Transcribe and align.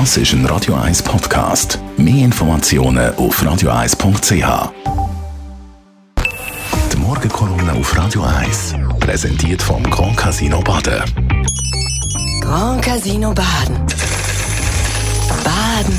Das 0.00 0.16
ist 0.16 0.32
ein 0.32 0.44
Radio 0.46 0.74
1 0.74 1.04
Podcast. 1.04 1.78
Mehr 1.96 2.24
Informationen 2.24 3.14
auf 3.14 3.40
radio1.ch. 3.40 4.72
Die 6.92 6.96
Morgenkolumne 6.96 7.72
auf 7.74 7.96
Radio 7.96 8.24
1 8.24 8.74
präsentiert 8.98 9.62
vom 9.62 9.84
Grand 9.84 10.16
Casino 10.16 10.60
Baden. 10.62 11.04
Grand 12.40 12.82
Casino 12.82 13.32
Baden. 13.32 13.76
Baden 15.44 15.94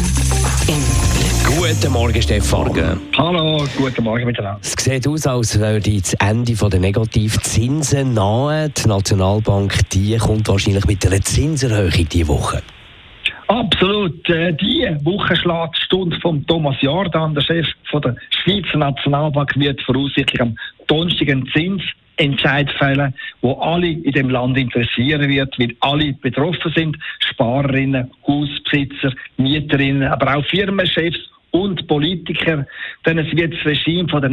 im 0.67 1.55
Glück. 1.55 1.57
Guten 1.57 1.93
Morgen, 1.93 2.21
Stefan. 2.21 2.99
Hallo, 3.17 3.65
guten 3.77 4.03
Morgen 4.03 4.25
miteinander. 4.25 4.59
Es 4.61 4.73
sieht 4.77 5.07
aus, 5.07 5.25
als 5.25 5.57
würde 5.57 6.01
das 6.01 6.13
Ende 6.15 6.53
der 6.53 6.79
Negativzinsen 6.81 8.13
nahe. 8.13 8.67
Die 8.71 8.89
Nationalbank 8.89 9.89
die 9.91 10.17
kommt 10.17 10.49
wahrscheinlich 10.49 10.85
mit 10.85 11.05
einer 11.05 11.21
Zinserhöhung 11.21 12.09
diese 12.09 12.27
Woche. 12.27 12.61
Absolut. 13.47 14.27
Äh, 14.29 14.53
die 14.53 14.87
Woche 15.03 15.35
schlägt 15.35 15.77
die 15.77 15.81
Stunde 15.81 16.19
von 16.19 16.45
Thomas 16.47 16.75
Jordan, 16.81 17.35
der 17.35 17.41
Chef 17.41 17.67
von 17.89 18.01
der 18.01 18.15
Schweizer 18.29 18.77
Nationalbank, 18.77 19.55
wird 19.55 19.81
voraussichtlich 19.83 20.41
am 20.41 20.57
Donnerstag 20.87 21.29
einen 21.29 21.47
Zinsentscheid 21.53 22.71
fällen, 22.71 23.13
wo 23.41 23.53
alle 23.53 23.89
in 23.89 24.11
dem 24.11 24.29
Land 24.29 24.57
interessieren 24.57 25.29
wird, 25.29 25.57
weil 25.59 25.75
alle 25.81 26.13
betroffen 26.13 26.73
sind, 26.75 26.97
Sparerinnen, 27.19 28.09
Hausbesitzer, 28.27 29.13
Mieterinnen, 29.37 30.07
aber 30.07 30.37
auch 30.37 30.45
Firmenchefs 30.45 31.19
und 31.51 31.87
Politiker, 31.87 32.65
denn 33.05 33.19
es 33.19 33.31
wird 33.35 33.53
das 33.53 33.65
Regime 33.65 34.09
von 34.09 34.21
der 34.21 34.31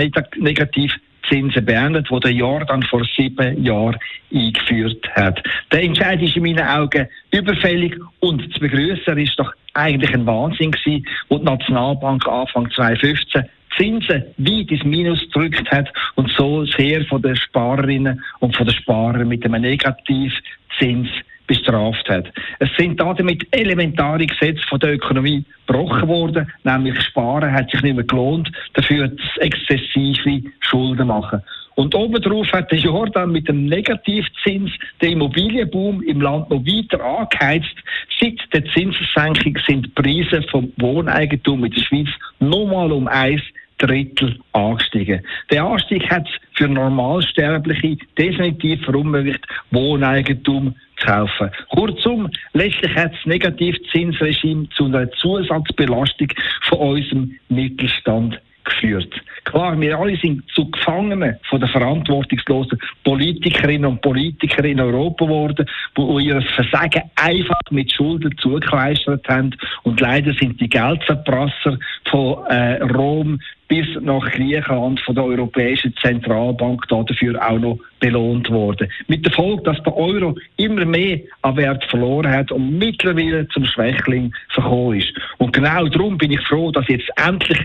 Negativzinsen 1.23 1.65
beendet, 1.65 2.11
wo 2.11 2.19
der 2.19 2.33
Jordan 2.33 2.83
vor 2.83 3.03
sieben 3.17 3.63
Jahren 3.63 3.99
eingeführt 4.33 5.05
hat. 5.15 5.43
Der 5.71 5.83
Entscheid 5.83 6.21
ist 6.23 6.37
in 6.37 6.43
meinen 6.43 6.67
Augen 6.67 7.09
überfällig 7.31 7.97
und 8.21 8.53
zu 8.53 8.61
begrüßen 8.61 9.19
ist 9.19 9.39
doch 9.39 9.53
eigentlich 9.75 10.13
ein 10.15 10.27
Wahnsinn 10.27 10.73
gewesen, 10.73 11.07
wo 11.29 11.39
die 11.39 11.45
Nationalbank 11.45 12.27
Anfang 12.27 12.71
2015 12.71 13.45
Zinsen 13.77 14.25
weit 14.37 14.71
ins 14.71 14.85
Minus 14.85 15.21
gedrückt 15.33 15.71
hat 15.71 15.91
und 16.17 16.31
so 16.37 16.65
sehr 16.67 17.05
von 17.07 17.23
den 17.23 17.37
Sparerinnen 17.37 18.23
und 18.41 18.55
von 18.55 18.67
den 18.67 18.75
Sparern 18.75 19.29
mit 19.29 19.45
einem 19.45 19.63
Negativzins 19.63 21.09
bestraft 21.53 22.09
hat. 22.09 22.33
Es 22.59 22.71
sind 22.79 22.99
damit 22.99 23.47
elementare 23.51 24.27
Gesetze 24.27 24.63
von 24.69 24.81
der 24.81 24.95
Ökonomie 24.95 25.45
gebrochen 25.67 26.09
worden, 26.09 26.51
nämlich 26.65 27.01
Sparen 27.03 27.53
hat 27.53 27.71
sich 27.71 27.83
nicht 27.83 27.95
mehr 27.95 28.05
gelohnt, 28.05 28.51
dafür 28.75 29.09
das 29.09 29.37
exzessive 29.39 30.43
Schulden 30.61 31.09
machen. 31.09 31.43
Und 31.75 31.95
obendrauf 31.95 32.53
hat 32.53 32.71
der 32.71 32.79
Jordan 32.79 33.33
mit 33.33 33.49
dem 33.49 33.67
Negativzins 33.67 34.71
den 35.01 35.13
Immobilienboom 35.13 36.03
im 36.03 36.21
Land 36.21 36.51
noch 36.51 36.65
weiter 36.65 37.03
angeheizt. 37.03 37.75
Seit 38.21 38.39
der 38.53 38.65
Zinssenkung 38.67 39.59
sind 39.67 39.87
die 39.87 39.91
Preise 39.91 40.43
vom 40.51 40.71
Wohneigentum 40.77 41.65
in 41.65 41.73
der 41.73 41.81
Schweiz 41.81 42.09
nochmal 42.41 42.93
um 42.93 43.09
eins 43.09 43.43
Drittel 43.83 44.39
angestiegen. 44.53 45.21
Der 45.51 45.65
Anstieg 45.65 46.09
hat 46.11 46.29
für 46.55 46.69
Normalsterbliche 46.69 47.97
definitiv 48.17 48.85
verunmöglicht, 48.85 49.45
Wohneigentum 49.73 50.75
zu 50.99 51.07
kaufen. 51.07 51.51
Kurzum, 51.71 52.31
letztlich 52.53 52.95
hat 52.95 53.13
das 53.13 53.27
Negativzinsregime 53.27 54.69
zu 54.71 54.85
einer 54.85 55.11
Zusatzbelastung 55.13 56.29
von 56.63 56.79
unserem 56.79 57.39
Mittelstand 57.49 58.41
geführt. 58.65 59.13
Klar, 59.45 59.79
wir 59.81 59.99
alle 59.99 60.17
sind 60.17 60.43
zu 60.55 60.71
Gefangenen 60.71 61.37
von 61.49 61.61
den 61.61 61.69
verantwortungslosen 61.69 62.79
Politikerinnen 63.05 63.87
und 63.87 64.01
Politikern 64.01 64.65
in 64.65 64.81
Europa 64.81 65.25
geworden, 65.25 65.67
die 65.97 66.27
ihr 66.27 66.43
Versagen 66.55 67.03
einfach 67.17 67.61
mit 67.71 67.93
Schulden 67.93 68.37
zugekleistert 68.39 69.29
haben. 69.29 69.55
Und 69.83 70.01
leider 70.01 70.33
sind 70.35 70.61
die 70.61 70.69
Geldverprasser 70.69 71.79
von 72.09 72.47
äh, 72.47 72.83
Rom 72.83 73.41
bis 73.73 73.87
nach 74.03 74.31
Griechenland 74.31 75.01
von 75.01 75.15
der 75.15 75.25
Europäischen 75.25 75.95
Zentralbank 76.03 76.87
dafür 76.89 77.41
auch 77.43 77.59
noch 77.59 77.79
belohnt 78.01 78.51
worden. 78.51 78.87
Mit 79.09 79.25
der 79.25 79.33
Folge, 79.33 79.63
dass 79.63 79.83
der 79.83 79.97
Euro 79.97 80.37
immer 80.59 80.85
mehr 80.85 81.21
an 81.41 81.57
Wert 81.57 81.83
verloren 81.85 82.31
hat 82.31 82.53
und 82.53 82.79
mittlerweile 82.79 83.49
zum 83.49 83.65
Schwächling 83.65 84.31
verkommen 84.51 84.99
ist. 84.99 85.13
Und 85.39 85.55
genau 85.55 85.87
darum 85.87 86.19
bin 86.19 86.33
ich 86.33 86.47
froh, 86.47 86.71
dass 86.71 86.87
jetzt 86.89 87.09
endlich 87.17 87.59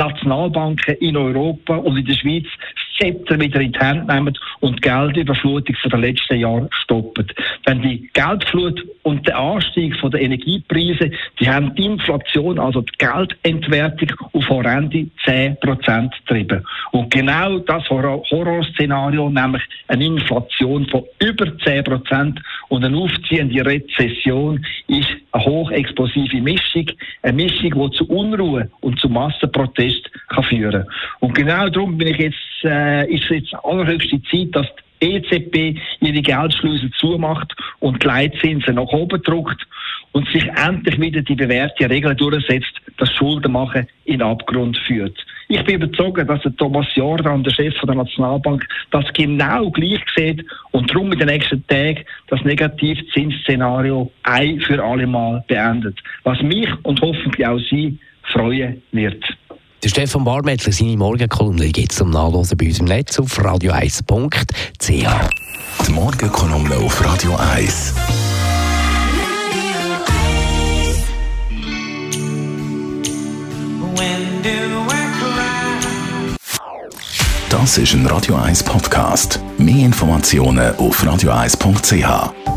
Nationalbanken 0.00 0.94
in 1.00 1.16
Europa 1.16 1.76
und 1.76 1.98
in 1.98 2.06
der 2.06 2.14
Schweiz 2.14 2.46
Zepter 3.00 3.40
wieder 3.40 3.60
in 3.60 3.72
die 3.72 3.78
Hand 3.78 4.08
nehmen 4.08 4.36
und 4.60 4.76
die 4.76 4.80
Geldüberflutung 4.88 5.74
von 5.76 5.90
den 5.90 6.00
letzten 6.00 6.38
Jahren 6.38 6.68
stoppen. 6.82 7.26
Denn 7.66 7.82
die 7.82 8.10
Geldflut 8.12 8.84
und 9.02 9.26
der 9.26 9.38
Anstieg 9.38 9.96
von 9.98 10.10
der 10.10 10.20
Energiepreise, 10.20 11.10
die 11.40 11.48
haben 11.48 11.74
die 11.74 11.86
Inflation, 11.86 12.58
also 12.58 12.82
die 12.82 12.92
Geldentwertung 12.98 14.10
auf 14.32 14.48
horrende 14.48 15.06
10% 15.24 16.10
getrieben. 16.26 16.64
Und 16.92 17.10
genau 17.10 17.58
das 17.58 17.88
Horrorszenario, 17.88 19.30
nämlich 19.30 19.62
eine 19.88 20.04
Inflation 20.04 20.86
von 20.88 21.04
über 21.20 21.46
10% 21.46 22.38
und 22.68 22.84
eine 22.84 22.96
aufziehende 22.96 23.64
Rezession, 23.64 24.64
ist 24.88 25.08
eine 25.32 25.44
hochexplosive 25.44 26.40
Mischung, 26.40 26.86
eine 27.22 27.32
Mischung, 27.32 27.90
die 27.90 27.96
zu 27.96 28.08
Unruhe 28.08 28.70
und 28.80 28.98
zu 29.00 29.08
Massenprotest 29.08 30.10
kann 30.28 30.44
führen. 30.44 30.84
Und 31.20 31.34
genau 31.34 31.68
darum 31.68 31.96
bin 31.96 32.08
ich 32.08 32.18
jetzt, 32.18 32.49
äh, 32.64 33.12
ist 33.12 33.28
jetzt 33.30 33.54
allerhöchste 33.64 34.20
Zeit, 34.30 34.48
dass 34.52 34.66
die 35.02 35.14
EZB 35.16 35.78
ihre 36.00 36.22
Geldschlüsse 36.22 36.90
zumacht 36.98 37.54
und 37.80 38.02
die 38.02 38.06
Leitzinsen 38.06 38.74
nach 38.74 38.88
oben 38.88 39.22
drückt 39.22 39.66
und 40.12 40.28
sich 40.28 40.44
endlich 40.44 41.00
wieder 41.00 41.22
die 41.22 41.34
bewährte 41.34 41.88
Regel 41.88 42.14
durchsetzt, 42.14 42.72
dass 42.98 43.12
Schuldenmachen 43.14 43.86
in 44.04 44.22
Abgrund 44.22 44.76
führt. 44.78 45.16
Ich 45.48 45.64
bin 45.64 45.82
überzeugt, 45.82 46.28
dass 46.28 46.42
der 46.42 46.54
Thomas 46.56 46.86
Jordan, 46.94 47.42
der 47.42 47.52
Chef 47.52 47.74
der 47.80 47.94
Nationalbank, 47.94 48.66
das 48.90 49.04
genau 49.14 49.70
gleich 49.70 50.00
sieht 50.16 50.44
und 50.70 50.90
darum 50.90 51.12
in 51.12 51.18
den 51.18 51.28
nächsten 51.28 51.66
Tagen 51.66 52.04
das 52.28 52.42
Negativzinsszenario 52.44 54.10
ein 54.22 54.60
für 54.60 54.82
alle 54.82 55.06
Mal 55.06 55.42
beendet. 55.48 55.98
Was 56.22 56.40
mich 56.42 56.68
und 56.84 57.00
hoffentlich 57.00 57.46
auch 57.46 57.58
Sie 57.70 57.98
freuen 58.32 58.80
wird. 58.92 59.24
Der 59.82 59.88
Stefan 59.88 60.24
Barmettler, 60.24 60.72
seine 60.72 60.96
Morgenkolumne 60.98 61.68
gibt 61.70 61.92
es 61.92 61.98
zum 61.98 62.10
Nachlesen 62.10 62.58
bei 62.58 62.66
uns 62.66 62.80
im 62.80 62.84
Netz 62.84 63.18
auf 63.18 63.38
radio1.ch. 63.38 64.88
Die 64.88 65.92
Morgenkolumne 65.92 66.76
auf 66.76 67.02
Radio 67.02 67.34
1. 67.36 67.94
Das 77.48 77.78
ist 77.78 77.94
ein 77.94 78.06
Radio 78.06 78.36
1 78.36 78.62
Podcast. 78.62 79.40
Mehr 79.56 79.86
Informationen 79.86 80.76
auf 80.76 81.02
radio1.ch. 81.02 82.49